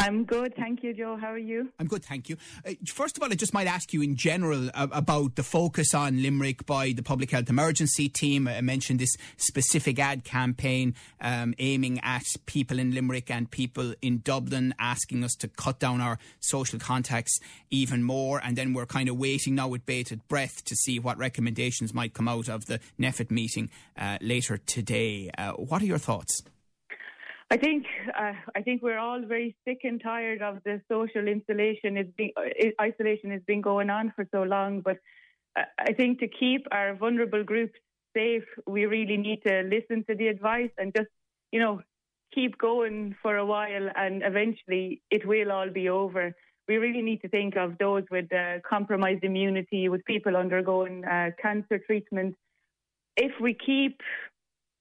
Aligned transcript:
I'm 0.00 0.24
good, 0.24 0.54
thank 0.54 0.84
you, 0.84 0.94
Joe. 0.94 1.16
How 1.16 1.32
are 1.32 1.36
you? 1.36 1.72
I'm 1.80 1.88
good, 1.88 2.04
thank 2.04 2.28
you. 2.28 2.36
Uh, 2.64 2.74
first 2.86 3.16
of 3.16 3.22
all, 3.24 3.32
I 3.32 3.34
just 3.34 3.52
might 3.52 3.66
ask 3.66 3.92
you 3.92 4.00
in 4.00 4.14
general 4.14 4.70
uh, 4.72 4.86
about 4.92 5.34
the 5.34 5.42
focus 5.42 5.92
on 5.92 6.22
Limerick 6.22 6.64
by 6.66 6.92
the 6.92 7.02
Public 7.02 7.32
Health 7.32 7.50
Emergency 7.50 8.08
Team. 8.08 8.46
I 8.46 8.60
mentioned 8.60 9.00
this 9.00 9.16
specific 9.38 9.98
ad 9.98 10.22
campaign 10.22 10.94
um, 11.20 11.52
aiming 11.58 11.98
at 12.04 12.22
people 12.46 12.78
in 12.78 12.94
Limerick 12.94 13.28
and 13.28 13.50
people 13.50 13.92
in 14.00 14.20
Dublin, 14.20 14.72
asking 14.78 15.24
us 15.24 15.34
to 15.34 15.48
cut 15.48 15.80
down 15.80 16.00
our 16.00 16.20
social 16.38 16.78
contacts 16.78 17.40
even 17.70 18.04
more. 18.04 18.40
And 18.42 18.56
then 18.56 18.74
we're 18.74 18.86
kind 18.86 19.08
of 19.08 19.18
waiting 19.18 19.56
now 19.56 19.66
with 19.66 19.84
bated 19.84 20.26
breath 20.28 20.64
to 20.66 20.76
see 20.76 21.00
what 21.00 21.18
recommendations 21.18 21.92
might 21.92 22.14
come 22.14 22.28
out 22.28 22.48
of 22.48 22.66
the 22.66 22.78
NPHET 23.00 23.32
meeting 23.32 23.68
uh, 23.98 24.18
later 24.20 24.58
today. 24.58 25.28
Uh, 25.36 25.54
what 25.54 25.82
are 25.82 25.86
your 25.86 25.98
thoughts? 25.98 26.44
I 27.50 27.56
think 27.56 27.86
uh, 28.18 28.32
I 28.54 28.62
think 28.62 28.82
we're 28.82 28.98
all 28.98 29.22
very 29.22 29.56
sick 29.66 29.80
and 29.84 30.00
tired 30.02 30.42
of 30.42 30.58
the 30.64 30.82
social 30.90 31.26
insulation 31.26 31.96
is 31.96 32.06
being, 32.16 32.32
isolation 32.80 33.30
has 33.30 33.40
been 33.46 33.62
going 33.62 33.88
on 33.88 34.12
for 34.14 34.26
so 34.30 34.42
long. 34.42 34.82
But 34.82 34.98
uh, 35.56 35.62
I 35.78 35.94
think 35.94 36.20
to 36.20 36.28
keep 36.28 36.66
our 36.72 36.94
vulnerable 36.94 37.44
groups 37.44 37.78
safe, 38.14 38.44
we 38.66 38.84
really 38.84 39.16
need 39.16 39.42
to 39.46 39.62
listen 39.62 40.04
to 40.08 40.14
the 40.14 40.28
advice 40.28 40.70
and 40.76 40.92
just 40.94 41.08
you 41.50 41.60
know 41.60 41.80
keep 42.34 42.58
going 42.58 43.16
for 43.22 43.36
a 43.36 43.46
while, 43.46 43.88
and 43.96 44.22
eventually 44.22 45.00
it 45.10 45.26
will 45.26 45.50
all 45.50 45.70
be 45.70 45.88
over. 45.88 46.34
We 46.68 46.76
really 46.76 47.00
need 47.00 47.22
to 47.22 47.28
think 47.30 47.56
of 47.56 47.78
those 47.78 48.04
with 48.10 48.30
uh, 48.30 48.58
compromised 48.68 49.24
immunity, 49.24 49.88
with 49.88 50.04
people 50.04 50.36
undergoing 50.36 51.02
uh, 51.06 51.30
cancer 51.40 51.78
treatment. 51.78 52.36
If 53.16 53.32
we 53.40 53.54
keep 53.54 54.02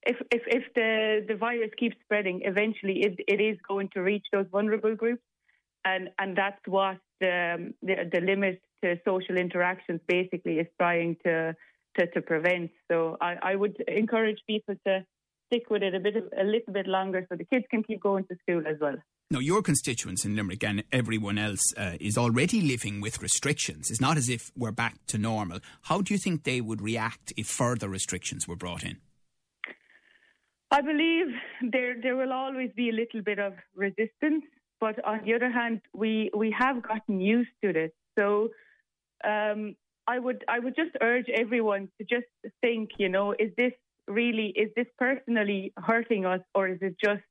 if 0.03 0.17
if 0.31 0.41
if 0.47 0.63
the 0.75 1.25
the 1.27 1.35
virus 1.35 1.71
keeps 1.77 1.95
spreading, 2.03 2.41
eventually 2.43 3.01
it 3.01 3.19
it 3.27 3.41
is 3.41 3.57
going 3.67 3.89
to 3.93 4.01
reach 4.01 4.25
those 4.31 4.45
vulnerable 4.51 4.95
groups, 4.95 5.23
and 5.85 6.09
and 6.19 6.37
that's 6.37 6.61
what 6.65 6.97
the 7.19 7.73
the, 7.81 8.09
the 8.11 8.21
limit 8.21 8.61
to 8.83 8.99
social 9.05 9.37
interactions 9.37 10.01
basically 10.07 10.59
is 10.59 10.67
trying 10.79 11.17
to 11.25 11.55
to, 11.97 12.07
to 12.07 12.21
prevent. 12.21 12.71
So 12.91 13.17
I, 13.19 13.35
I 13.41 13.55
would 13.55 13.75
encourage 13.87 14.39
people 14.47 14.75
to 14.85 15.05
stick 15.47 15.69
with 15.69 15.83
it 15.83 15.95
a 15.95 15.99
bit 15.99 16.15
a 16.15 16.43
little 16.43 16.73
bit 16.73 16.87
longer, 16.87 17.25
so 17.29 17.35
the 17.35 17.45
kids 17.45 17.65
can 17.69 17.83
keep 17.83 18.01
going 18.01 18.25
to 18.25 18.35
school 18.43 18.63
as 18.67 18.77
well. 18.79 18.95
Now, 19.29 19.39
your 19.39 19.61
constituents 19.61 20.23
in 20.23 20.37
Limerick 20.37 20.63
and 20.63 20.85
everyone 20.93 21.37
else 21.37 21.73
uh, 21.75 21.97
is 21.99 22.17
already 22.17 22.61
living 22.61 23.01
with 23.01 23.21
restrictions. 23.21 23.91
It's 23.91 23.99
not 23.99 24.15
as 24.15 24.29
if 24.29 24.51
we're 24.55 24.71
back 24.71 24.95
to 25.07 25.17
normal. 25.17 25.59
How 25.81 25.99
do 25.99 26.13
you 26.13 26.17
think 26.17 26.43
they 26.43 26.61
would 26.61 26.81
react 26.81 27.33
if 27.35 27.45
further 27.47 27.89
restrictions 27.89 28.47
were 28.47 28.55
brought 28.55 28.85
in? 28.85 29.01
I 30.71 30.81
believe 30.81 31.27
there 31.71 31.95
there 32.01 32.15
will 32.15 32.33
always 32.33 32.71
be 32.75 32.89
a 32.89 32.93
little 32.93 33.21
bit 33.21 33.39
of 33.39 33.53
resistance, 33.75 34.43
but 34.79 35.03
on 35.05 35.21
the 35.25 35.33
other 35.33 35.49
hand, 35.49 35.81
we 35.93 36.29
we 36.35 36.51
have 36.51 36.83
gotten 36.83 37.19
used 37.21 37.55
to 37.63 37.71
this. 37.71 37.91
So 38.17 38.49
um, 39.23 39.75
I 40.07 40.19
would 40.19 40.43
I 40.47 40.59
would 40.59 40.75
just 40.75 40.91
urge 41.01 41.29
everyone 41.33 41.89
to 41.97 42.05
just 42.05 42.27
think, 42.61 42.91
you 42.97 43.09
know, 43.09 43.31
is 43.31 43.51
this 43.57 43.73
really 44.07 44.47
is 44.55 44.69
this 44.75 44.87
personally 44.97 45.73
hurting 45.77 46.25
us, 46.25 46.41
or 46.53 46.67
is 46.67 46.79
it 46.81 46.95
just 47.03 47.23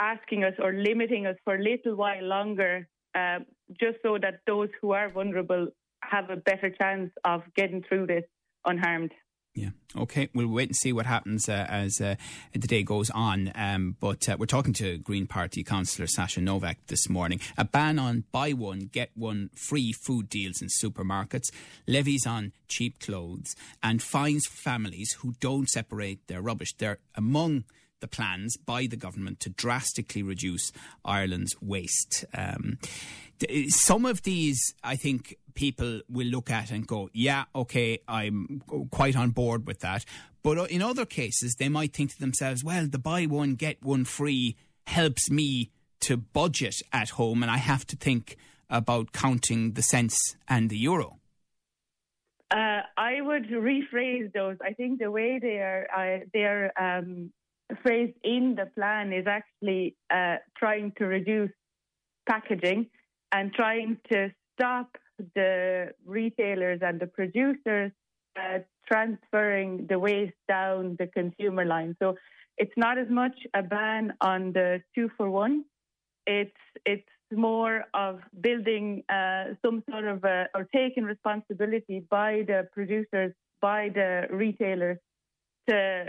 asking 0.00 0.44
us 0.44 0.54
or 0.62 0.72
limiting 0.72 1.26
us 1.26 1.36
for 1.44 1.56
a 1.56 1.62
little 1.62 1.94
while 1.96 2.22
longer, 2.22 2.88
uh, 3.14 3.38
just 3.80 3.98
so 4.02 4.18
that 4.20 4.40
those 4.46 4.68
who 4.80 4.92
are 4.92 5.08
vulnerable 5.08 5.68
have 6.02 6.30
a 6.30 6.36
better 6.36 6.70
chance 6.70 7.10
of 7.24 7.42
getting 7.56 7.82
through 7.88 8.06
this 8.06 8.24
unharmed. 8.64 9.12
Yeah. 9.54 9.70
Okay. 9.96 10.28
We'll 10.34 10.48
wait 10.48 10.68
and 10.68 10.76
see 10.76 10.92
what 10.92 11.06
happens 11.06 11.48
uh, 11.48 11.66
as 11.68 12.00
uh, 12.00 12.16
the 12.52 12.66
day 12.66 12.82
goes 12.82 13.08
on. 13.10 13.52
Um, 13.54 13.96
but 14.00 14.28
uh, 14.28 14.36
we're 14.36 14.46
talking 14.46 14.72
to 14.74 14.98
Green 14.98 15.28
Party 15.28 15.62
councillor 15.62 16.08
Sasha 16.08 16.40
Novak 16.40 16.78
this 16.88 17.08
morning. 17.08 17.40
A 17.56 17.64
ban 17.64 18.00
on 18.00 18.24
buy 18.32 18.52
one 18.52 18.90
get 18.92 19.10
one 19.14 19.50
free 19.54 19.92
food 19.92 20.28
deals 20.28 20.60
in 20.60 20.68
supermarkets, 20.82 21.52
levies 21.86 22.26
on 22.26 22.52
cheap 22.66 22.98
clothes, 22.98 23.54
and 23.80 24.02
fines 24.02 24.44
for 24.46 24.56
families 24.56 25.12
who 25.20 25.34
don't 25.38 25.68
separate 25.68 26.26
their 26.26 26.42
rubbish. 26.42 26.74
They're 26.76 26.98
among 27.14 27.64
the 28.00 28.08
plans 28.08 28.56
by 28.56 28.86
the 28.86 28.96
government 28.96 29.40
to 29.40 29.50
drastically 29.50 30.22
reduce 30.22 30.72
Ireland's 31.04 31.54
waste. 31.60 32.24
Um, 32.34 32.78
some 33.68 34.04
of 34.04 34.22
these, 34.22 34.74
I 34.82 34.96
think, 34.96 35.36
people 35.54 36.00
will 36.08 36.26
look 36.26 36.50
at 36.50 36.70
and 36.70 36.86
go, 36.86 37.08
yeah, 37.12 37.44
okay, 37.54 37.98
I'm 38.08 38.62
quite 38.90 39.16
on 39.16 39.30
board 39.30 39.66
with 39.66 39.80
that. 39.80 40.04
But 40.42 40.58
uh, 40.58 40.64
in 40.64 40.82
other 40.82 41.06
cases, 41.06 41.56
they 41.58 41.68
might 41.68 41.92
think 41.92 42.12
to 42.12 42.20
themselves, 42.20 42.62
well, 42.62 42.86
the 42.86 42.98
buy 42.98 43.24
one, 43.24 43.54
get 43.54 43.82
one 43.82 44.04
free 44.04 44.56
helps 44.86 45.30
me 45.30 45.70
to 46.00 46.16
budget 46.16 46.82
at 46.92 47.10
home, 47.10 47.42
and 47.42 47.50
I 47.50 47.56
have 47.56 47.86
to 47.86 47.96
think 47.96 48.36
about 48.68 49.12
counting 49.12 49.72
the 49.72 49.82
cents 49.82 50.36
and 50.48 50.68
the 50.68 50.76
euro. 50.76 51.18
Uh, 52.50 52.82
I 52.96 53.20
would 53.20 53.48
rephrase 53.48 54.32
those. 54.32 54.56
I 54.62 54.74
think 54.74 55.00
the 55.00 55.10
way 55.10 55.38
they 55.40 55.58
are 55.58 55.86
uh, 55.96 56.24
they 56.32 56.44
are 56.44 56.72
um, 56.78 57.32
phrased 57.82 58.16
in 58.22 58.54
the 58.54 58.66
plan 58.74 59.12
is 59.12 59.26
actually 59.26 59.96
uh, 60.12 60.36
trying 60.56 60.92
to 60.98 61.06
reduce 61.06 61.50
packaging 62.28 62.86
and 63.32 63.52
trying 63.52 63.98
to 64.12 64.30
stop 64.54 64.88
the 65.34 65.90
retailers 66.04 66.80
and 66.82 67.00
the 67.00 67.06
producers 67.06 67.92
uh, 68.36 68.58
transferring 68.86 69.86
the 69.88 69.98
waste 69.98 70.34
down 70.48 70.96
the 70.98 71.06
consumer 71.06 71.64
line. 71.64 71.96
So 72.02 72.16
it's 72.58 72.72
not 72.76 72.98
as 72.98 73.08
much 73.08 73.36
a 73.54 73.62
ban 73.62 74.12
on 74.20 74.52
the 74.52 74.82
two 74.94 75.10
for 75.16 75.30
one. 75.30 75.64
It's 76.26 76.50
it's 76.84 77.08
more 77.32 77.84
of 77.94 78.20
building 78.40 79.02
uh, 79.08 79.54
some 79.64 79.82
sort 79.90 80.04
of 80.04 80.24
a, 80.24 80.46
or 80.54 80.68
taking 80.74 81.04
responsibility 81.04 82.04
by 82.10 82.44
the 82.46 82.68
producers, 82.72 83.32
by 83.60 83.90
the 83.94 84.26
retailers 84.30 84.98
to 85.68 86.08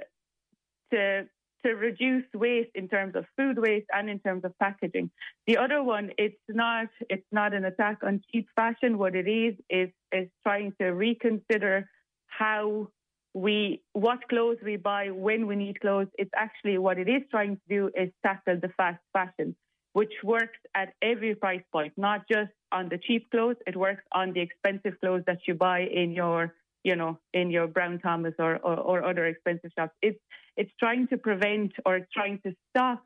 to 0.91 1.27
to 1.65 1.73
reduce 1.73 2.25
waste 2.33 2.69
in 2.75 2.87
terms 2.87 3.15
of 3.15 3.25
food 3.35 3.57
waste 3.57 3.87
and 3.93 4.09
in 4.09 4.19
terms 4.19 4.43
of 4.45 4.57
packaging. 4.59 5.09
The 5.47 5.57
other 5.57 5.81
one, 5.81 6.11
it's 6.17 6.35
not 6.49 6.87
it's 7.09 7.25
not 7.31 7.53
an 7.53 7.65
attack 7.65 7.99
on 8.03 8.21
cheap 8.31 8.47
fashion. 8.55 8.97
What 8.97 9.15
it 9.15 9.27
is 9.27 9.55
is 9.69 9.89
is 10.11 10.27
trying 10.43 10.73
to 10.79 10.87
reconsider 10.89 11.89
how 12.27 12.89
we 13.33 13.81
what 13.93 14.19
clothes 14.29 14.57
we 14.63 14.77
buy 14.77 15.09
when 15.09 15.47
we 15.47 15.55
need 15.55 15.81
clothes. 15.81 16.07
It's 16.17 16.31
actually 16.35 16.77
what 16.77 16.97
it 16.99 17.09
is 17.09 17.23
trying 17.31 17.55
to 17.55 17.67
do 17.67 17.89
is 17.95 18.09
tackle 18.23 18.59
the 18.61 18.69
fast 18.77 19.01
fashion, 19.11 19.55
which 19.93 20.13
works 20.23 20.59
at 20.75 20.93
every 21.01 21.33
price 21.35 21.63
point, 21.71 21.93
not 21.97 22.27
just 22.31 22.51
on 22.71 22.89
the 22.89 22.99
cheap 22.99 23.29
clothes. 23.31 23.57
It 23.65 23.75
works 23.75 24.03
on 24.11 24.33
the 24.33 24.41
expensive 24.41 24.99
clothes 25.01 25.23
that 25.25 25.39
you 25.47 25.55
buy 25.55 25.81
in 25.81 26.11
your 26.11 26.53
you 26.85 26.96
know, 26.96 27.18
in 27.34 27.50
your 27.50 27.68
Brown 27.68 28.00
Thomas 28.00 28.35
or, 28.38 28.57
or, 28.57 28.78
or 28.78 29.03
other 29.03 29.25
expensive 29.25 29.72
shops. 29.78 29.94
It's 30.01 30.19
it's 30.56 30.72
trying 30.79 31.07
to 31.07 31.18
prevent 31.18 31.73
or 31.85 32.07
trying 32.13 32.40
to 32.46 32.56
stop 32.69 33.03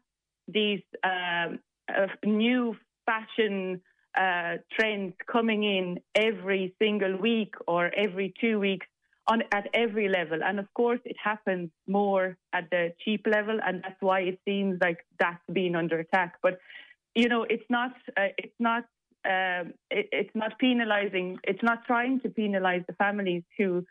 these 0.48 0.84
um, 1.04 1.60
uh, 1.88 2.08
new 2.24 2.76
fashion 3.06 3.82
uh, 4.16 4.58
trends 4.74 5.14
coming 5.32 5.64
in 5.64 6.00
every 6.14 6.76
single 6.78 7.16
week 7.18 7.56
or 7.68 7.90
every 7.96 8.34
two 8.40 8.60
weeks 8.60 8.86
on 9.28 9.44
at 9.54 9.68
every 9.74 10.10
level. 10.10 10.40
And 10.44 10.60
of 10.60 10.68
course, 10.74 11.00
it 11.06 11.16
happens 11.24 11.70
more 11.88 12.38
at 12.52 12.70
the 12.70 12.94
cheap 13.04 13.26
level, 13.26 13.60
and 13.66 13.82
that's 13.82 14.02
why 14.02 14.20
it 14.22 14.40
seems 14.46 14.78
like 14.82 15.00
that's 15.20 15.42
being 15.54 15.76
under 15.76 16.00
attack. 16.00 16.36
But 16.44 16.60
you 17.16 17.30
know, 17.30 17.44
it's 17.50 17.70
not 17.70 17.94
uh, 18.18 18.34
it's 18.38 18.60
not 18.60 18.84
um, 19.25 19.74
it, 19.89 20.07
it's 20.12 20.36
not 20.36 20.60
penalising. 20.62 21.38
It's 21.44 21.63
not 21.63 21.86
trying 21.86 22.21
to 22.21 22.30
penalise 22.30 22.86
the 22.88 22.94
families 22.94 23.44
who 23.57 23.86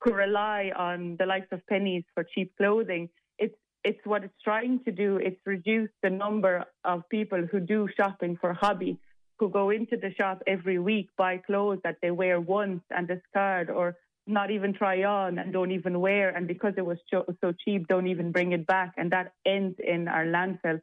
who 0.00 0.12
rely 0.12 0.72
on 0.76 1.16
the 1.18 1.26
likes 1.26 1.46
of 1.52 1.60
Penneys 1.70 2.04
for 2.14 2.24
cheap 2.24 2.52
clothing. 2.56 3.08
It's 3.38 3.54
it's 3.84 4.04
what 4.04 4.24
it's 4.24 4.42
trying 4.42 4.80
to 4.84 4.92
do. 4.92 5.16
It's 5.16 5.40
reduce 5.46 5.90
the 6.02 6.10
number 6.10 6.64
of 6.84 7.08
people 7.08 7.46
who 7.50 7.60
do 7.60 7.88
shopping 7.96 8.36
for 8.40 8.52
hobby, 8.52 8.98
who 9.38 9.48
go 9.48 9.70
into 9.70 9.96
the 9.96 10.12
shop 10.14 10.42
every 10.46 10.78
week, 10.78 11.08
buy 11.16 11.38
clothes 11.38 11.80
that 11.84 11.96
they 12.02 12.10
wear 12.10 12.40
once 12.40 12.82
and 12.90 13.06
discard, 13.06 13.70
or 13.70 13.96
not 14.26 14.50
even 14.50 14.72
try 14.72 15.02
on 15.04 15.38
and 15.38 15.52
don't 15.52 15.72
even 15.72 16.00
wear, 16.00 16.30
and 16.30 16.46
because 16.46 16.74
it 16.76 16.86
was 16.86 16.98
so, 17.10 17.24
so 17.40 17.52
cheap, 17.64 17.88
don't 17.88 18.06
even 18.06 18.30
bring 18.30 18.52
it 18.52 18.66
back, 18.66 18.94
and 18.96 19.10
that 19.12 19.32
ends 19.44 19.76
in 19.84 20.08
our 20.08 20.24
landfill. 20.24 20.80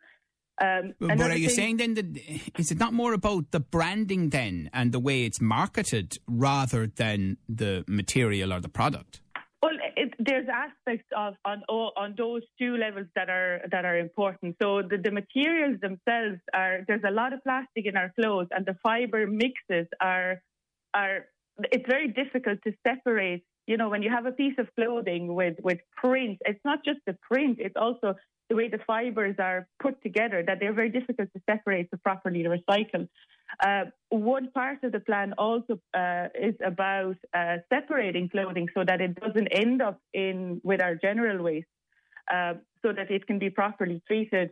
Um, 0.62 0.94
but 1.00 1.22
are 1.22 1.38
you 1.38 1.48
thing, 1.48 1.56
saying 1.56 1.78
then 1.78 1.94
that 1.94 2.18
is 2.58 2.72
it 2.72 2.78
not 2.78 2.92
more 2.92 3.14
about 3.14 3.52
the 3.52 3.62
branding 3.62 4.30
then 4.30 4.70
and 4.74 4.92
the 4.92 5.00
way 5.00 5.24
it's 5.24 5.40
marketed 5.40 6.18
rather 6.28 6.86
than 6.88 7.38
the 7.48 7.86
material 7.88 8.52
or 8.52 8.60
the 8.60 8.68
product? 8.68 9.22
Well, 9.62 9.72
it, 9.96 10.14
there's 10.20 10.48
aspects 10.48 11.08
of 11.16 11.36
on 11.46 11.64
on 11.70 12.16
those 12.18 12.44
two 12.60 12.76
levels 12.76 13.08
that 13.16 13.30
are 13.30 13.62
that 13.72 13.86
are 13.86 13.98
important. 13.98 14.58
So 14.62 14.82
the, 14.82 14.98
the 14.98 15.12
materials 15.12 15.80
themselves 15.82 16.40
are 16.54 16.86
there's 16.88 17.04
a 17.08 17.12
lot 17.12 17.34
of 17.34 17.44
plastic 17.44 17.86
in 17.86 17.96
our 17.96 18.12
clothes, 18.20 18.48
and 18.52 18.66
the 18.66 18.76
fiber 18.84 19.28
mixes 19.28 19.88
are 20.02 20.42
are 20.94 21.26
it's 21.72 21.86
very 21.88 22.08
difficult 22.08 22.60
to 22.66 22.74
separate. 22.86 23.44
You 23.68 23.78
know, 23.78 23.90
when 23.90 24.02
you 24.02 24.10
have 24.10 24.26
a 24.26 24.32
piece 24.32 24.56
of 24.58 24.68
clothing 24.76 25.34
with 25.34 25.58
with 25.62 25.80
print, 25.96 26.40
it's 26.46 26.64
not 26.64 26.80
just 26.86 27.00
the 27.06 27.18
print; 27.30 27.60
it's 27.60 27.76
also 27.76 28.16
the 28.50 28.56
way 28.56 28.68
the 28.68 28.80
fibers 28.86 29.36
are 29.40 29.68
put 29.82 30.02
together 30.02 30.44
that 30.46 30.60
they're 30.60 30.74
very 30.74 30.90
difficult 30.90 31.30
to 31.34 31.42
separate 31.50 31.90
to 31.92 31.98
properly 31.98 32.44
recycle. 32.44 33.08
Uh, 33.60 33.86
one 34.10 34.52
part 34.52 34.84
of 34.84 34.92
the 34.92 35.00
plan 35.00 35.34
also 35.38 35.80
uh, 35.94 36.28
is 36.40 36.56
about 36.64 37.16
uh, 37.34 37.58
separating 37.72 38.30
clothing 38.30 38.68
so 38.76 38.84
that 38.86 39.02
it 39.02 39.16
doesn't 39.20 39.48
end 39.48 39.82
up 39.82 40.00
in 40.14 40.60
with 40.64 40.82
our 40.82 40.96
general 40.96 41.44
waste, 41.44 41.68
uh, 42.34 42.54
so 42.84 42.92
that 42.94 43.10
it 43.10 43.26
can 43.28 43.40
be 43.40 43.50
properly 43.50 44.02
treated 44.08 44.52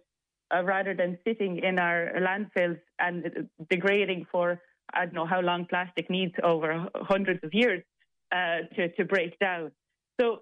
uh, 0.56 0.64
rather 0.64 0.94
than 0.94 1.18
sitting 1.28 1.58
in 1.58 1.80
our 1.80 2.12
landfills 2.20 2.80
and 3.00 3.50
degrading 3.70 4.26
for 4.32 4.62
I 4.94 5.06
don't 5.06 5.14
know 5.14 5.26
how 5.26 5.42
long 5.42 5.66
plastic 5.66 6.10
needs 6.10 6.34
over 6.44 6.88
hundreds 6.96 7.44
of 7.44 7.54
years 7.54 7.84
uh, 8.32 8.60
to 8.76 8.90
to 8.94 9.06
break 9.06 9.38
down. 9.40 9.72
So 10.20 10.40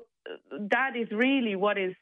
that 0.50 0.96
is 0.96 1.08
really 1.12 1.56
what 1.56 1.78
is 1.78 1.94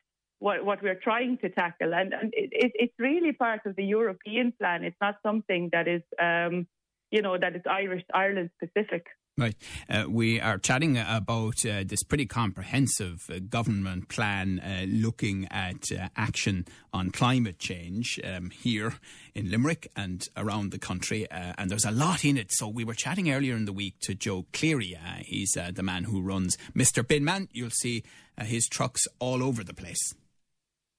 what, 0.44 0.66
what 0.66 0.84
we're 0.84 1.00
trying 1.02 1.38
to 1.38 1.48
tackle. 1.48 1.94
And, 1.94 2.14
and 2.14 2.34
it, 2.36 2.74
it's 2.76 2.94
really 3.00 3.32
part 3.32 3.62
of 3.66 3.78
the 3.78 3.86
European 3.86 4.52
plan. 4.52 4.84
It's 4.84 4.98
not 5.00 5.16
something 5.26 5.70
that 5.72 5.88
is, 5.88 6.02
um, 6.22 6.68
you 7.12 7.22
know, 7.22 7.38
that 7.38 7.56
is 7.56 7.62
Irish, 7.66 8.04
Ireland 8.14 8.50
specific. 8.62 9.06
Right. 9.38 9.56
Uh, 9.90 10.04
we 10.10 10.42
are 10.42 10.58
chatting 10.58 10.98
about 10.98 11.66
uh, 11.66 11.86
this 11.86 12.04
pretty 12.04 12.26
comprehensive 12.26 13.24
uh, 13.30 13.40
government 13.50 14.10
plan 14.10 14.60
uh, 14.60 14.86
looking 14.86 15.48
at 15.50 15.92
uh, 15.94 16.10
action 16.18 16.66
on 16.92 17.12
climate 17.12 17.58
change 17.58 18.20
um, 18.26 18.50
here 18.50 18.96
in 19.34 19.50
Limerick 19.50 19.88
and 19.96 20.28
around 20.36 20.72
the 20.72 20.78
country. 20.78 21.26
Uh, 21.32 21.54
and 21.58 21.72
there's 21.72 21.86
a 21.86 21.92
lot 21.92 22.26
in 22.26 22.36
it. 22.36 22.52
So 22.52 22.68
we 22.68 22.84
were 22.84 22.96
chatting 22.96 23.32
earlier 23.32 23.56
in 23.56 23.64
the 23.64 23.74
week 23.74 23.96
to 24.02 24.14
Joe 24.14 24.46
Cleary. 24.52 24.98
he's 25.22 25.54
the 25.54 25.84
man 25.84 26.04
who 26.04 26.22
runs 26.22 26.58
Mr. 26.76 27.02
Binman. 27.02 27.48
You'll 27.54 27.70
see 27.70 28.04
his 28.38 28.68
trucks 28.68 29.08
all 29.20 29.42
over 29.42 29.64
the 29.64 29.74
place. 29.74 30.14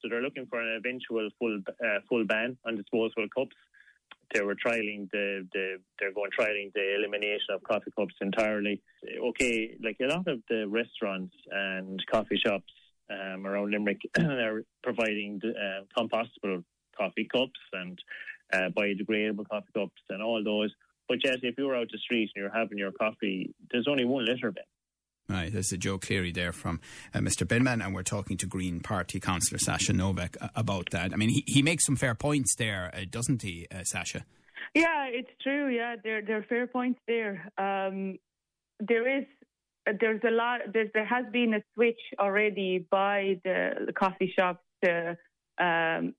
So 0.04 0.10
they're 0.10 0.20
looking 0.20 0.46
for 0.46 0.60
an 0.60 0.76
eventual 0.76 1.30
full 1.38 1.60
uh, 1.82 2.00
full 2.10 2.26
ban 2.26 2.58
on 2.66 2.76
disposable 2.76 3.26
cups. 3.34 3.56
They 4.34 4.42
were 4.42 4.54
trialing 4.54 5.10
the, 5.10 5.48
the 5.54 5.78
they're 5.98 6.12
going 6.12 6.30
trialing 6.38 6.72
the 6.74 6.96
elimination 6.96 7.54
of 7.54 7.62
coffee 7.62 7.90
cups 7.96 8.14
entirely. 8.20 8.82
Okay, 9.30 9.76
like 9.82 9.96
a 10.02 10.06
lot 10.06 10.28
of 10.28 10.40
the 10.50 10.68
restaurants 10.68 11.34
and 11.50 12.02
coffee 12.12 12.38
shops 12.44 12.70
um, 13.10 13.46
around 13.46 13.70
Limerick 13.70 14.02
are 14.18 14.62
providing 14.82 15.40
uh, 15.42 15.84
compostable 15.98 16.62
coffee 16.98 17.26
cups 17.32 17.60
and 17.72 17.98
uh, 18.52 18.68
biodegradable 18.76 19.48
coffee 19.48 19.72
cups 19.74 20.02
and 20.10 20.22
all 20.22 20.44
those. 20.44 20.70
But 21.08 21.24
yet, 21.24 21.38
if 21.42 21.54
you're 21.56 21.76
out 21.76 21.88
the 21.90 21.98
street 21.98 22.30
and 22.34 22.42
you're 22.42 22.54
having 22.54 22.76
your 22.76 22.92
coffee, 22.92 23.54
there's 23.70 23.88
only 23.88 24.04
one 24.04 24.26
litter 24.26 24.52
bin. 24.52 24.64
Right, 25.28 25.50
this 25.50 25.72
is 25.72 25.78
Joe 25.78 25.96
Cleary 25.96 26.32
there 26.32 26.52
from 26.52 26.80
uh, 27.14 27.18
Mr. 27.20 27.46
Binman, 27.46 27.82
and 27.82 27.94
we're 27.94 28.02
talking 28.02 28.36
to 28.36 28.46
Green 28.46 28.80
Party 28.80 29.18
Councillor 29.18 29.58
Sasha 29.58 29.94
Novak 29.94 30.36
uh, 30.38 30.48
about 30.54 30.90
that. 30.90 31.14
I 31.14 31.16
mean, 31.16 31.30
he, 31.30 31.44
he 31.46 31.62
makes 31.62 31.86
some 31.86 31.96
fair 31.96 32.14
points 32.14 32.54
there, 32.56 32.90
uh, 32.94 33.06
doesn't 33.08 33.40
he, 33.40 33.66
uh, 33.74 33.84
Sasha? 33.84 34.26
Yeah, 34.74 35.06
it's 35.06 35.30
true. 35.42 35.68
Yeah, 35.68 35.96
there 36.02 36.20
there 36.20 36.38
are 36.38 36.42
fair 36.42 36.66
points 36.66 37.00
there. 37.06 37.50
Um, 37.56 38.18
there 38.80 39.18
is 39.18 39.24
there's 40.00 40.20
a 40.26 40.30
lot 40.30 40.60
there's, 40.72 40.90
there 40.92 41.06
has 41.06 41.24
been 41.32 41.54
a 41.54 41.62
switch 41.74 42.00
already 42.18 42.86
by 42.90 43.40
the, 43.44 43.92
coffee 43.94 44.32
shops 44.36 44.62
to 44.82 45.16
um, 45.58 46.14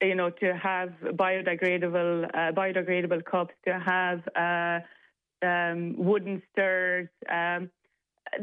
you 0.00 0.14
know 0.14 0.30
to 0.30 0.54
have 0.54 0.90
biodegradable 1.02 2.24
uh, 2.26 2.52
biodegradable 2.52 3.24
cups 3.24 3.54
to 3.66 3.80
have 3.80 4.20
uh, 4.36 4.78
um, 5.44 5.94
wooden 5.96 6.42
stirs. 6.52 7.08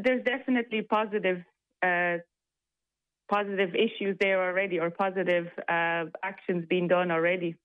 There's 0.00 0.24
definitely 0.24 0.82
positive 0.82 1.42
uh, 1.82 2.18
positive 3.28 3.74
issues 3.74 4.16
there 4.20 4.44
already, 4.44 4.78
or 4.78 4.90
positive 4.90 5.48
uh, 5.68 6.04
actions 6.22 6.66
being 6.68 6.88
done 6.88 7.10
already. 7.10 7.56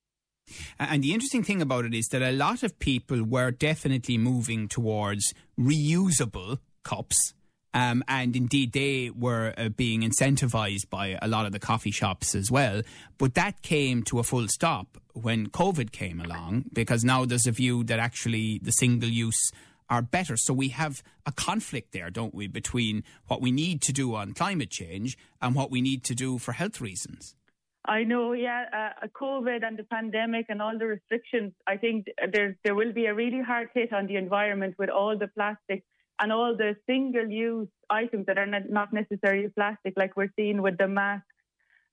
And 0.79 1.03
the 1.03 1.13
interesting 1.13 1.43
thing 1.43 1.61
about 1.61 1.83
it 1.83 1.93
is 1.93 2.07
that 2.07 2.21
a 2.21 2.31
lot 2.31 2.63
of 2.63 2.79
people 2.79 3.23
were 3.23 3.51
definitely 3.51 4.17
moving 4.17 4.69
towards 4.69 5.33
reusable 5.59 6.59
cups. 6.83 7.33
Um, 7.73 8.01
and 8.07 8.33
indeed, 8.35 8.71
they 8.71 9.11
were 9.13 9.53
uh, 9.57 9.69
being 9.69 10.01
incentivized 10.01 10.89
by 10.89 11.19
a 11.21 11.27
lot 11.27 11.45
of 11.45 11.51
the 11.51 11.59
coffee 11.59 11.91
shops 11.91 12.33
as 12.33 12.49
well. 12.49 12.81
But 13.17 13.33
that 13.33 13.61
came 13.61 14.03
to 14.03 14.19
a 14.19 14.23
full 14.23 14.47
stop 14.47 14.97
when 15.13 15.47
COVID 15.47 15.91
came 15.91 16.21
along, 16.21 16.65
because 16.71 17.03
now 17.03 17.25
there's 17.25 17.45
a 17.45 17.51
view 17.51 17.83
that 17.83 17.99
actually 17.99 18.59
the 18.63 18.71
single 18.71 19.09
use 19.09 19.51
are 19.89 20.01
better. 20.01 20.37
So 20.37 20.53
we 20.53 20.69
have 20.69 21.03
a 21.25 21.31
conflict 21.31 21.91
there, 21.93 22.09
don't 22.09 22.33
we, 22.33 22.47
between 22.47 23.03
what 23.27 23.41
we 23.41 23.51
need 23.51 23.81
to 23.83 23.93
do 23.93 24.15
on 24.15 24.33
climate 24.33 24.69
change 24.69 25.17
and 25.41 25.55
what 25.55 25.71
we 25.71 25.81
need 25.81 26.03
to 26.05 26.15
do 26.15 26.37
for 26.37 26.51
health 26.51 26.81
reasons. 26.81 27.35
I 27.85 28.03
know, 28.03 28.33
yeah, 28.33 28.65
uh, 29.01 29.07
COVID 29.07 29.65
and 29.65 29.79
the 29.79 29.85
pandemic 29.85 30.47
and 30.49 30.61
all 30.61 30.77
the 30.77 30.87
restrictions. 30.87 31.53
I 31.65 31.77
think 31.77 32.07
there 32.33 32.57
there 32.65 32.75
will 32.75 32.91
be 32.91 33.05
a 33.05 33.13
really 33.13 33.41
hard 33.41 33.69
hit 33.73 33.93
on 33.93 34.07
the 34.07 34.17
environment 34.17 34.75
with 34.77 34.89
all 34.89 35.17
the 35.17 35.29
plastic 35.29 35.85
and 36.19 36.33
all 36.33 36.57
the 36.57 36.75
single-use 36.85 37.69
items 37.89 38.25
that 38.25 38.37
are 38.37 38.47
not 38.47 38.91
necessarily 38.91 39.47
plastic, 39.49 39.93
like 39.95 40.17
we're 40.17 40.33
seeing 40.35 40.61
with 40.61 40.77
the 40.77 40.87
masks 40.87 41.27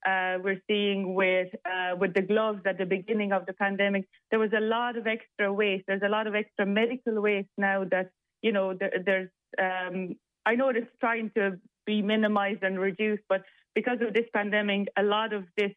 uh, 0.05 0.37
we're 0.43 0.61
seeing 0.67 1.15
with 1.15 1.49
uh, 1.65 1.95
with 1.97 2.13
the 2.13 2.21
gloves 2.21 2.61
at 2.65 2.77
the 2.77 2.85
beginning 2.85 3.31
of 3.31 3.45
the 3.45 3.53
pandemic. 3.53 4.07
There 4.29 4.39
was 4.39 4.51
a 4.55 4.61
lot 4.61 4.97
of 4.97 5.07
extra 5.07 5.51
waste. 5.51 5.85
There's 5.87 6.03
a 6.05 6.09
lot 6.09 6.27
of 6.27 6.35
extra 6.35 6.65
medical 6.65 7.21
waste 7.21 7.49
now 7.57 7.85
that 7.91 8.09
you 8.41 8.51
know 8.51 8.73
there, 8.73 8.93
there's. 9.05 9.29
Um, 9.57 10.15
I 10.45 10.55
know 10.55 10.69
it's 10.69 10.87
trying 10.99 11.31
to 11.35 11.59
be 11.85 12.01
minimized 12.01 12.63
and 12.63 12.79
reduced, 12.79 13.23
but 13.29 13.43
because 13.73 13.97
of 14.01 14.13
this 14.13 14.25
pandemic, 14.33 14.87
a 14.97 15.03
lot 15.03 15.33
of 15.33 15.45
this 15.57 15.71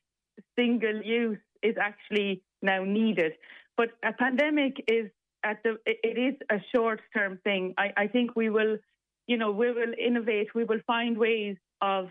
single 0.57 1.03
use 1.03 1.39
is 1.63 1.77
actually 1.81 2.43
now 2.63 2.85
needed. 2.85 3.33
But 3.77 3.91
a 4.05 4.13
pandemic 4.13 4.85
is 4.89 5.11
at 5.45 5.63
the 5.63 5.77
it 5.87 6.19
is 6.19 6.35
a 6.51 6.61
short 6.75 7.01
term 7.17 7.39
thing. 7.45 7.75
I, 7.79 7.93
I 7.97 8.07
think 8.09 8.37
we 8.37 8.51
will, 8.51 8.77
you 9.27 9.37
know, 9.37 9.53
we 9.53 9.71
will 9.73 9.95
innovate. 9.99 10.49
We 10.55 10.65
will 10.65 10.81
find 10.87 11.17
ways 11.17 11.57
of 11.81 12.09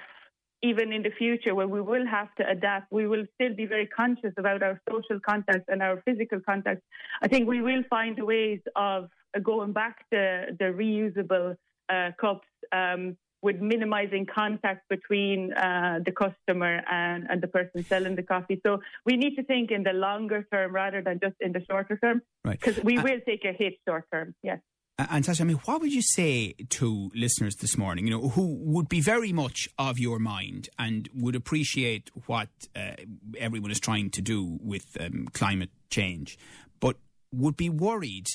even 0.63 0.91
in 0.91 1.03
the 1.03 1.11
future 1.11 1.53
where 1.53 1.67
we 1.67 1.81
will 1.81 2.05
have 2.05 2.33
to 2.35 2.49
adapt, 2.49 2.91
we 2.91 3.07
will 3.07 3.25
still 3.35 3.53
be 3.53 3.65
very 3.65 3.87
conscious 3.87 4.33
about 4.37 4.63
our 4.63 4.81
social 4.89 5.19
contact 5.19 5.69
and 5.69 5.81
our 5.81 6.01
physical 6.05 6.39
contact. 6.39 6.81
I 7.21 7.27
think 7.27 7.47
we 7.47 7.61
will 7.61 7.83
find 7.89 8.17
ways 8.23 8.61
of 8.75 9.09
going 9.43 9.73
back 9.73 9.99
to 10.11 10.47
the 10.57 10.65
reusable 10.65 11.55
uh, 11.89 12.11
cups 12.19 12.47
um, 12.71 13.17
with 13.43 13.61
minimizing 13.61 14.25
contact 14.25 14.89
between 14.89 15.53
uh, 15.53 15.99
the 16.03 16.11
customer 16.11 16.81
and, 16.89 17.27
and 17.29 17.41
the 17.41 17.47
person 17.47 17.83
selling 17.83 18.15
the 18.15 18.23
coffee. 18.23 18.59
So 18.65 18.81
we 19.05 19.15
need 19.15 19.35
to 19.35 19.43
think 19.43 19.69
in 19.69 19.83
the 19.83 19.93
longer 19.93 20.47
term 20.51 20.73
rather 20.73 21.03
than 21.03 21.19
just 21.19 21.35
in 21.39 21.51
the 21.51 21.63
shorter 21.69 21.97
term, 21.97 22.23
because 22.43 22.77
right. 22.77 22.85
we 22.85 22.97
uh, 22.97 23.03
will 23.03 23.19
take 23.27 23.45
a 23.45 23.53
hit 23.53 23.75
short 23.87 24.05
term. 24.11 24.33
Yes. 24.41 24.59
And 24.99 25.23
Sasha, 25.23 25.43
I 25.43 25.45
mean, 25.45 25.57
what 25.65 25.81
would 25.81 25.93
you 25.93 26.01
say 26.01 26.53
to 26.69 27.11
listeners 27.13 27.57
this 27.57 27.77
morning, 27.77 28.07
you 28.07 28.11
know, 28.11 28.29
who 28.29 28.55
would 28.61 28.89
be 28.89 28.99
very 28.99 29.31
much 29.31 29.69
of 29.77 29.99
your 29.99 30.17
mind 30.17 30.69
and 30.79 31.07
would 31.13 31.35
appreciate 31.35 32.09
what 32.25 32.49
uh, 32.75 32.93
everyone 33.37 33.69
is 33.69 33.79
trying 33.79 34.09
to 34.11 34.23
do 34.23 34.57
with 34.59 34.97
um, 34.99 35.27
climate 35.33 35.69
change, 35.91 36.39
but 36.79 36.95
would 37.31 37.55
be 37.55 37.69
worried 37.69 38.25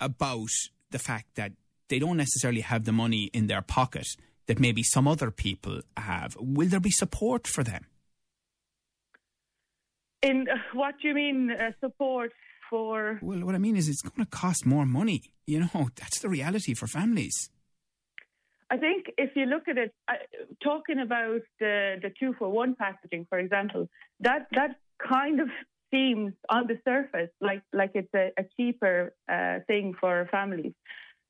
about 0.00 0.50
the 0.90 0.98
fact 0.98 1.34
that 1.36 1.52
they 1.88 1.98
don't 1.98 2.18
necessarily 2.18 2.60
have 2.60 2.84
the 2.84 2.92
money 2.92 3.30
in 3.32 3.46
their 3.46 3.62
pocket 3.62 4.06
that 4.46 4.60
maybe 4.60 4.82
some 4.82 5.08
other 5.08 5.30
people 5.30 5.80
have? 5.96 6.36
Will 6.38 6.68
there 6.68 6.80
be 6.80 6.90
support 6.90 7.46
for 7.46 7.64
them? 7.64 7.86
In 10.22 10.46
uh, 10.46 10.56
what 10.74 10.96
do 11.00 11.08
you 11.08 11.14
mean 11.14 11.50
uh, 11.50 11.72
support? 11.80 12.32
For. 12.72 13.18
Well, 13.20 13.44
what 13.44 13.54
I 13.54 13.58
mean 13.58 13.76
is, 13.76 13.86
it's 13.90 14.02
going 14.02 14.24
to 14.24 14.30
cost 14.30 14.64
more 14.64 14.86
money. 14.86 15.20
You 15.46 15.60
know, 15.60 15.90
that's 16.00 16.18
the 16.20 16.30
reality 16.30 16.72
for 16.74 16.86
families. 16.86 17.50
I 18.70 18.78
think 18.78 19.04
if 19.18 19.36
you 19.36 19.44
look 19.44 19.68
at 19.68 19.76
it, 19.76 19.92
uh, 20.08 20.14
talking 20.64 20.98
about 20.98 21.42
the 21.60 21.96
the 22.04 22.10
two 22.18 22.34
for 22.38 22.48
one 22.48 22.74
packaging, 22.74 23.26
for 23.28 23.38
example, 23.38 23.88
that 24.20 24.46
that 24.52 24.76
kind 24.98 25.40
of 25.40 25.48
seems 25.92 26.32
on 26.48 26.66
the 26.66 26.78
surface 26.88 27.32
like 27.48 27.62
like 27.74 27.92
it's 27.94 28.14
a, 28.14 28.30
a 28.42 28.44
cheaper 28.56 29.12
uh, 29.30 29.58
thing 29.68 29.94
for 30.00 30.26
families. 30.30 30.72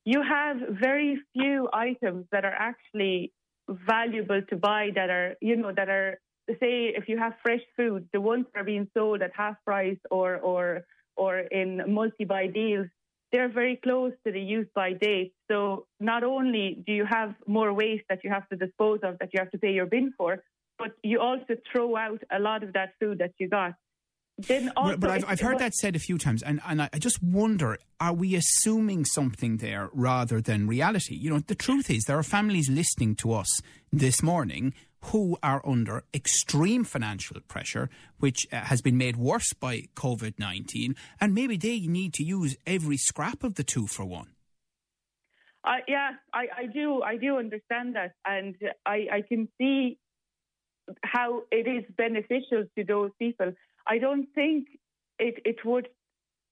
You 0.04 0.20
have 0.22 0.56
very 0.88 1.18
few 1.32 1.68
items 1.72 2.26
that 2.30 2.44
are 2.44 2.58
actually 2.70 3.32
valuable 3.68 4.42
to 4.50 4.56
buy 4.56 4.90
that 4.94 5.10
are 5.10 5.34
you 5.40 5.56
know 5.56 5.72
that 5.74 5.88
are 5.88 6.20
say 6.60 6.94
if 7.00 7.08
you 7.08 7.18
have 7.18 7.32
fresh 7.42 7.64
food, 7.76 8.08
the 8.12 8.20
ones 8.20 8.46
that 8.52 8.60
are 8.60 8.64
being 8.74 8.88
sold 8.94 9.20
at 9.22 9.32
half 9.34 9.56
price 9.64 10.02
or 10.12 10.36
or 10.38 10.84
or 11.16 11.38
in 11.38 11.82
multi-buy 11.88 12.48
deals, 12.48 12.86
they're 13.32 13.48
very 13.48 13.76
close 13.76 14.12
to 14.26 14.32
the 14.32 14.40
use 14.40 14.66
by 14.74 14.92
date. 14.92 15.32
So 15.50 15.86
not 16.00 16.22
only 16.22 16.82
do 16.86 16.92
you 16.92 17.06
have 17.06 17.34
more 17.46 17.72
waste 17.72 18.04
that 18.08 18.22
you 18.24 18.30
have 18.30 18.48
to 18.50 18.56
dispose 18.56 19.00
of 19.02 19.18
that 19.18 19.30
you 19.32 19.40
have 19.40 19.50
to 19.52 19.58
pay 19.58 19.72
your 19.72 19.86
bin 19.86 20.12
for, 20.16 20.42
but 20.78 20.92
you 21.02 21.20
also 21.20 21.56
throw 21.70 21.96
out 21.96 22.22
a 22.30 22.38
lot 22.38 22.62
of 22.62 22.72
that 22.74 22.94
food 23.00 23.18
that 23.18 23.32
you 23.38 23.48
got. 23.48 23.74
Then 24.38 24.72
also, 24.76 24.96
but 24.96 25.10
I've, 25.10 25.24
I've 25.28 25.40
heard 25.40 25.58
that 25.58 25.74
said 25.74 25.94
a 25.94 25.98
few 25.98 26.16
times, 26.16 26.42
and, 26.42 26.60
and 26.66 26.82
I 26.82 26.98
just 26.98 27.22
wonder: 27.22 27.78
Are 28.00 28.14
we 28.14 28.34
assuming 28.34 29.04
something 29.04 29.58
there 29.58 29.90
rather 29.92 30.40
than 30.40 30.66
reality? 30.66 31.14
You 31.14 31.30
know, 31.30 31.38
the 31.40 31.54
truth 31.54 31.90
is 31.90 32.04
there 32.04 32.18
are 32.18 32.22
families 32.22 32.70
listening 32.70 33.14
to 33.16 33.34
us 33.34 33.60
this 33.92 34.22
morning 34.22 34.72
who 35.06 35.36
are 35.42 35.60
under 35.66 36.04
extreme 36.14 36.84
financial 36.84 37.40
pressure, 37.48 37.88
which 38.18 38.46
uh, 38.52 38.56
has 38.56 38.80
been 38.80 38.96
made 38.96 39.16
worse 39.16 39.52
by 39.52 39.82
COVID 39.96 40.38
19, 40.38 40.94
and 41.20 41.34
maybe 41.34 41.56
they 41.56 41.80
need 41.80 42.14
to 42.14 42.24
use 42.24 42.56
every 42.66 42.96
scrap 42.96 43.42
of 43.44 43.54
the 43.54 43.64
two 43.64 43.86
for 43.86 44.04
one. 44.04 44.28
Uh, 45.64 45.76
yeah, 45.86 46.10
I, 46.32 46.46
I 46.56 46.66
do. 46.66 47.02
I 47.02 47.16
do 47.16 47.38
understand 47.38 47.94
that, 47.94 48.12
and 48.24 48.56
I, 48.84 49.06
I 49.12 49.22
can 49.28 49.48
see 49.58 49.98
how 51.04 51.42
it 51.50 51.68
is 51.68 51.84
beneficial 51.96 52.64
to 52.76 52.84
those 52.84 53.10
people. 53.18 53.52
I 53.86 53.98
don't 53.98 54.26
think 54.34 54.66
it, 55.18 55.40
it 55.44 55.64
would 55.64 55.88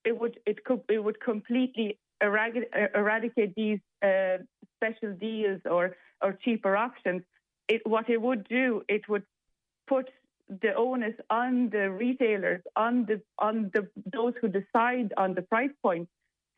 it 0.05 0.19
would 0.19 0.39
it 0.45 0.63
could 0.63 0.81
it 0.89 1.03
would 1.03 1.19
completely 1.19 1.99
eradicate, 2.21 2.69
eradicate 2.95 3.55
these 3.55 3.79
uh, 4.03 4.37
special 4.77 5.13
deals 5.19 5.61
or 5.69 5.95
or 6.21 6.37
cheaper 6.43 6.77
options 6.77 7.23
it, 7.67 7.81
what 7.85 8.09
it 8.09 8.21
would 8.21 8.47
do, 8.47 8.83
it 8.87 9.07
would 9.09 9.23
put 9.87 10.09
the 10.49 10.73
onus 10.75 11.13
on 11.29 11.69
the 11.69 11.89
retailers, 11.89 12.61
on 12.75 13.05
the 13.05 13.21
on 13.39 13.71
the 13.73 13.87
those 14.11 14.33
who 14.41 14.49
decide 14.49 15.13
on 15.17 15.33
the 15.33 15.41
price 15.41 15.71
point 15.81 16.09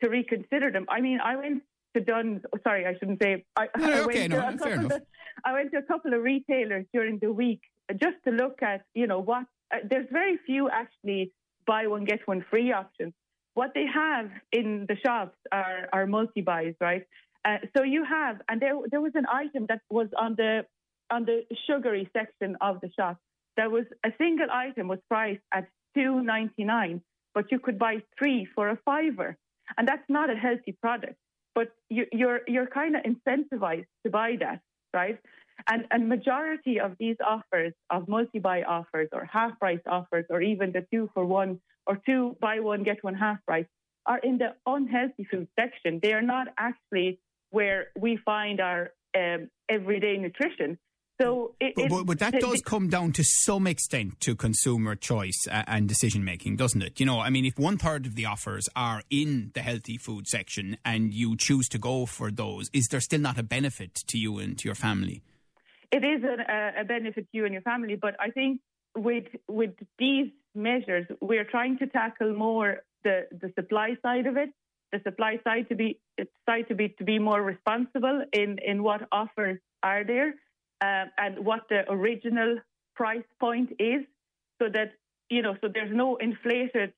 to 0.02 0.10
reconsider 0.10 0.70
them. 0.70 0.86
I 0.88 1.00
mean, 1.00 1.20
I 1.20 1.36
went 1.36 1.62
to 1.94 2.00
Dunnes. 2.00 2.42
Oh, 2.52 2.58
sorry, 2.64 2.86
I 2.86 2.94
shouldn't 2.98 3.22
say. 3.22 3.44
I, 3.56 3.68
no, 3.78 3.92
I 3.92 4.00
okay, 4.00 4.28
no, 4.28 4.56
fair 4.58 4.74
enough. 4.74 4.92
Of, 4.92 5.02
I 5.44 5.52
went 5.52 5.70
to 5.72 5.78
a 5.78 5.82
couple 5.82 6.12
of 6.12 6.22
retailers 6.22 6.86
during 6.92 7.18
the 7.20 7.32
week 7.32 7.60
just 7.92 8.16
to 8.26 8.30
look 8.32 8.62
at, 8.62 8.82
you 8.94 9.06
know, 9.06 9.20
what. 9.20 9.44
Uh, 9.72 9.78
there's 9.88 10.06
very 10.10 10.38
few 10.44 10.68
actually 10.68 11.32
buy 11.66 11.86
one 11.86 12.04
get 12.04 12.20
one 12.26 12.44
free 12.50 12.72
options. 12.72 13.12
What 13.54 13.72
they 13.74 13.86
have 13.86 14.30
in 14.50 14.86
the 14.88 14.96
shops 14.96 15.38
are 15.52 15.88
are 15.92 16.06
multi 16.06 16.40
buys, 16.40 16.74
right? 16.80 17.04
Uh, 17.44 17.58
so 17.76 17.84
you 17.84 18.04
have, 18.04 18.40
and 18.48 18.60
there 18.60 18.74
there 18.90 19.00
was 19.00 19.12
an 19.14 19.26
item 19.32 19.66
that 19.68 19.82
was 19.88 20.08
on 20.18 20.34
the 20.34 20.66
on 21.14 21.24
the 21.30 21.38
sugary 21.66 22.04
section 22.18 22.50
of 22.60 22.74
the 22.82 22.90
shop, 22.98 23.16
there 23.58 23.70
was 23.70 23.86
a 24.08 24.10
single 24.22 24.50
item 24.50 24.84
was 24.94 25.02
priced 25.14 25.46
at 25.58 25.64
two 25.96 26.12
ninety 26.34 26.64
nine, 26.76 26.96
but 27.36 27.44
you 27.52 27.58
could 27.64 27.78
buy 27.86 27.94
three 28.18 28.40
for 28.54 28.64
a 28.74 28.78
fiver, 28.84 29.30
and 29.76 29.84
that's 29.90 30.08
not 30.08 30.26
a 30.34 30.38
healthy 30.46 30.72
product. 30.84 31.16
But 31.58 31.68
you, 31.96 32.04
you're 32.20 32.40
you're 32.54 32.70
kind 32.80 32.92
of 32.96 33.02
incentivized 33.10 33.90
to 34.04 34.08
buy 34.10 34.30
that, 34.44 34.60
right? 35.00 35.18
And 35.70 35.80
and 35.92 36.00
majority 36.16 36.80
of 36.86 36.90
these 37.02 37.18
offers 37.34 37.72
of 37.94 38.08
multi-buy 38.08 38.58
offers 38.78 39.08
or 39.16 39.22
half 39.36 39.52
price 39.62 39.84
offers 39.98 40.26
or 40.34 40.40
even 40.42 40.72
the 40.72 40.84
two 40.92 41.04
for 41.14 41.24
one 41.24 41.60
or 41.86 41.96
two 42.06 42.22
buy 42.40 42.56
one 42.72 42.82
get 42.82 42.98
one 43.08 43.18
half 43.26 43.38
price 43.46 43.70
are 44.04 44.20
in 44.28 44.38
the 44.42 44.50
unhealthy 44.66 45.24
food 45.30 45.48
section. 45.60 46.00
They 46.02 46.12
are 46.18 46.26
not 46.36 46.46
actually 46.68 47.20
where 47.50 47.80
we 48.04 48.12
find 48.32 48.60
our 48.60 48.82
um, 49.16 49.48
everyday 49.68 50.16
nutrition. 50.26 50.70
So, 51.20 51.54
it, 51.60 51.74
but, 51.76 51.88
but, 51.88 52.06
but, 52.06 52.18
that 52.18 52.40
does 52.40 52.60
come 52.60 52.88
down 52.88 53.12
to 53.12 53.22
some 53.22 53.68
extent 53.68 54.20
to 54.20 54.34
consumer 54.34 54.96
choice 54.96 55.46
uh, 55.48 55.62
and 55.68 55.88
decision 55.88 56.24
making, 56.24 56.56
doesn't 56.56 56.82
it? 56.82 56.98
You 56.98 57.06
know, 57.06 57.20
I 57.20 57.30
mean, 57.30 57.44
if 57.44 57.56
one 57.56 57.78
third 57.78 58.04
of 58.06 58.16
the 58.16 58.24
offers 58.26 58.68
are 58.74 59.02
in 59.10 59.52
the 59.54 59.62
healthy 59.62 59.96
food 59.96 60.26
section 60.26 60.76
and 60.84 61.14
you 61.14 61.36
choose 61.36 61.68
to 61.68 61.78
go 61.78 62.06
for 62.06 62.32
those, 62.32 62.68
is 62.72 62.88
there 62.90 62.98
still 62.98 63.20
not 63.20 63.38
a 63.38 63.44
benefit 63.44 63.94
to 64.08 64.18
you 64.18 64.38
and 64.38 64.58
to 64.58 64.66
your 64.66 64.74
family? 64.74 65.22
It 65.92 66.02
is 66.02 66.24
a, 66.24 66.80
a 66.80 66.84
benefit 66.84 67.30
to 67.30 67.36
you 67.36 67.44
and 67.44 67.52
your 67.52 67.62
family, 67.62 67.94
but 67.94 68.16
I 68.18 68.30
think 68.30 68.60
with 68.96 69.26
with 69.46 69.74
these 69.98 70.32
measures, 70.54 71.06
we're 71.20 71.44
trying 71.44 71.78
to 71.78 71.86
tackle 71.86 72.34
more 72.34 72.78
the, 73.04 73.28
the 73.30 73.52
supply 73.54 73.96
side 74.02 74.26
of 74.26 74.36
it, 74.36 74.50
the 74.90 75.00
supply 75.04 75.38
side 75.44 75.68
to 75.68 75.76
be 75.76 76.00
side 76.46 76.66
to 76.68 76.74
be 76.74 76.88
to 76.98 77.04
be 77.04 77.20
more 77.20 77.40
responsible 77.40 78.24
in 78.32 78.58
in 78.64 78.82
what 78.82 79.02
offers 79.12 79.58
are 79.84 80.02
there 80.02 80.34
uh, 80.80 81.06
and 81.18 81.44
what 81.44 81.62
the 81.68 81.90
original 81.90 82.58
price 82.94 83.24
point 83.40 83.70
is, 83.78 84.02
so 84.60 84.68
that 84.72 84.92
you 85.30 85.42
know, 85.42 85.56
so 85.60 85.68
there's 85.72 85.94
no 85.94 86.16
inflated 86.16 86.92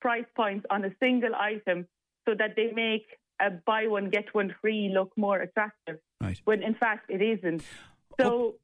price 0.00 0.26
points 0.36 0.66
on 0.70 0.84
a 0.84 0.90
single 1.00 1.34
item, 1.34 1.86
so 2.28 2.34
that 2.34 2.54
they 2.56 2.72
make 2.72 3.06
a 3.40 3.50
buy 3.50 3.86
one 3.86 4.10
get 4.10 4.34
one 4.34 4.54
free 4.60 4.90
look 4.92 5.12
more 5.16 5.38
attractive. 5.38 5.98
Right. 6.20 6.40
When 6.44 6.62
in 6.62 6.74
fact 6.74 7.10
it 7.10 7.22
isn't. 7.22 7.62
So. 8.20 8.26
Oh. 8.26 8.54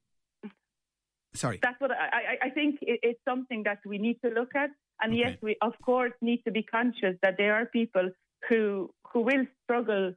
Sorry. 1.35 1.59
That's 1.61 1.81
what 1.81 1.91
I, 1.91 2.37
I, 2.43 2.47
I 2.47 2.51
think 2.51 2.79
it's 2.81 3.19
something 3.25 3.65
that 3.65 3.79
we 3.85 3.99
need 3.99 4.21
to 4.25 4.31
look 4.31 4.55
at. 4.55 4.71
And 5.03 5.13
okay. 5.13 5.21
yes, 5.21 5.39
we 5.43 5.57
of 5.63 5.73
course 5.85 6.13
need 6.21 6.45
to 6.45 6.53
be 6.53 6.63
conscious 6.63 7.17
that 7.23 7.37
there 7.37 7.55
are 7.55 7.67
people 7.67 8.11
who 8.49 8.91
who 9.13 9.21
will 9.21 9.45
struggle 9.65 10.15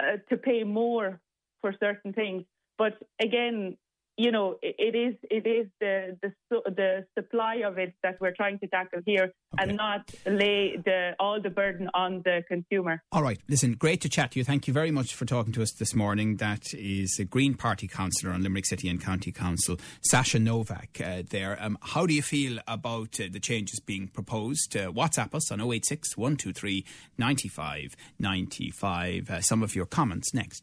uh, 0.00 0.16
to 0.28 0.36
pay 0.36 0.62
more 0.64 1.20
for 1.60 1.74
certain 1.80 2.12
things. 2.12 2.44
But 2.78 2.94
again, 3.20 3.76
you 4.20 4.30
know, 4.30 4.58
it, 4.60 4.74
it 4.78 4.94
is 4.94 5.14
it 5.30 5.46
is 5.46 5.66
the, 5.80 6.18
the 6.20 6.32
the 6.50 7.06
supply 7.18 7.62
of 7.64 7.78
it 7.78 7.94
that 8.02 8.20
we're 8.20 8.34
trying 8.36 8.58
to 8.58 8.66
tackle 8.66 9.00
here, 9.06 9.32
okay. 9.54 9.62
and 9.62 9.76
not 9.76 10.12
lay 10.26 10.76
the 10.76 11.12
all 11.18 11.40
the 11.40 11.48
burden 11.48 11.88
on 11.94 12.20
the 12.26 12.44
consumer. 12.46 13.02
All 13.12 13.22
right, 13.22 13.40
listen, 13.48 13.72
great 13.72 14.02
to 14.02 14.10
chat 14.10 14.32
to 14.32 14.38
you. 14.38 14.44
Thank 14.44 14.68
you 14.68 14.74
very 14.74 14.90
much 14.90 15.14
for 15.14 15.24
talking 15.24 15.54
to 15.54 15.62
us 15.62 15.72
this 15.72 15.94
morning. 15.94 16.36
That 16.36 16.74
is 16.74 17.18
a 17.18 17.24
Green 17.24 17.54
Party 17.54 17.88
councillor 17.88 18.34
on 18.34 18.42
Limerick 18.42 18.66
City 18.66 18.90
and 18.90 19.00
County 19.00 19.32
Council, 19.32 19.78
Sasha 20.02 20.38
Novak. 20.38 21.00
Uh, 21.02 21.22
there, 21.28 21.56
um, 21.58 21.78
how 21.80 22.04
do 22.04 22.12
you 22.12 22.22
feel 22.22 22.58
about 22.68 23.18
uh, 23.18 23.24
the 23.32 23.40
changes 23.40 23.80
being 23.80 24.06
proposed? 24.06 24.76
Uh, 24.76 24.92
WhatsApp 24.92 25.34
us 25.34 25.50
on 25.50 25.62
086 25.62 26.18
123 26.18 26.84
95 27.16 27.96
95. 28.18 29.30
Uh, 29.30 29.40
some 29.40 29.62
of 29.62 29.74
your 29.74 29.86
comments 29.86 30.34
next. 30.34 30.62